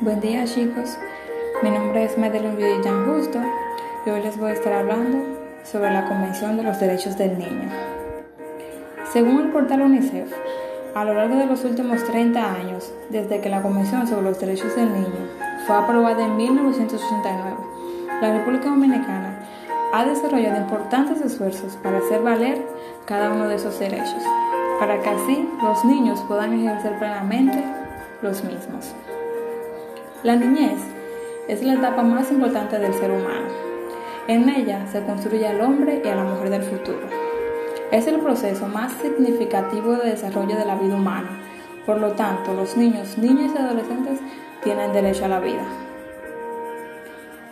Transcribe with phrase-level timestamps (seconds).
[0.00, 0.96] Buen día chicos,
[1.60, 3.40] mi nombre es Madeline Villan Justo
[4.06, 5.18] y hoy les voy a estar hablando
[5.64, 7.68] sobre la Convención de los Derechos del Niño.
[9.12, 10.32] Según el portal UNICEF,
[10.94, 14.76] a lo largo de los últimos 30 años, desde que la Convención sobre los Derechos
[14.76, 15.28] del Niño
[15.66, 17.56] fue aprobada en 1989,
[18.22, 19.40] la República Dominicana
[19.92, 22.64] ha desarrollado importantes esfuerzos para hacer valer
[23.04, 24.22] cada uno de esos derechos,
[24.78, 27.64] para que así los niños puedan ejercer plenamente
[28.22, 28.94] los mismos.
[30.24, 30.80] La niñez
[31.46, 33.46] es la etapa más importante del ser humano.
[34.26, 37.06] En ella se construye al hombre y a la mujer del futuro.
[37.92, 41.38] Es el proceso más significativo de desarrollo de la vida humana.
[41.86, 44.18] Por lo tanto, los niños, niñas y adolescentes
[44.64, 45.62] tienen derecho a la vida.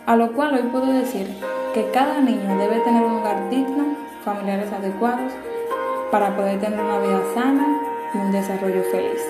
[0.05, 1.25] A lo cual hoy puedo decir
[1.73, 3.95] que cada niño debe tener un hogar digno,
[4.25, 5.31] familiares adecuados,
[6.11, 7.79] para poder tener una vida sana
[8.13, 9.21] y un desarrollo feliz.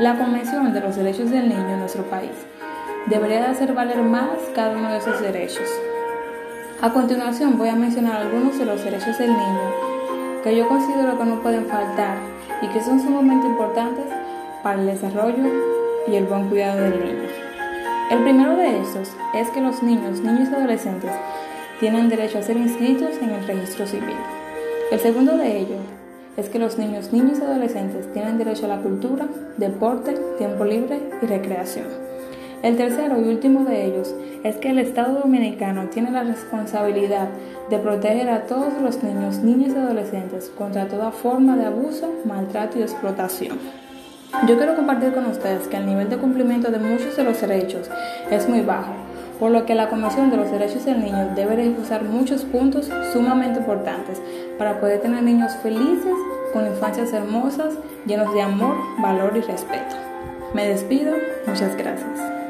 [0.00, 2.32] La Convención de los Derechos del Niño en nuestro país
[3.06, 5.68] debería de hacer valer más cada uno de esos derechos.
[6.82, 9.70] A continuación voy a mencionar algunos de los derechos del niño
[10.42, 12.16] que yo considero que no pueden faltar
[12.60, 14.06] y que son sumamente importantes
[14.64, 15.44] para el desarrollo
[16.08, 17.28] y el buen cuidado del niño.
[18.10, 21.12] El primero de estos es que los niños, niños y adolescentes
[21.78, 24.16] tienen derecho a ser inscritos en el registro civil.
[24.90, 25.80] El segundo de ellos
[26.36, 31.00] es que los niños, niños y adolescentes tienen derecho a la cultura, deporte, tiempo libre
[31.22, 31.86] y recreación.
[32.62, 37.28] El tercero y último de ellos es que el Estado dominicano tiene la responsabilidad
[37.68, 42.78] de proteger a todos los niños, niñas y adolescentes contra toda forma de abuso, maltrato
[42.78, 43.58] y explotación.
[44.48, 47.88] Yo quiero compartir con ustedes que el nivel de cumplimiento de muchos de los derechos
[48.30, 48.92] es muy bajo,
[49.38, 53.60] por lo que la Comisión de los Derechos del Niño debe reforzar muchos puntos sumamente
[53.60, 54.20] importantes
[54.58, 56.14] para poder tener niños felices,
[56.52, 57.74] con infancias hermosas,
[58.06, 59.96] llenos de amor, valor y respeto.
[60.54, 61.14] Me despido,
[61.46, 62.43] muchas gracias.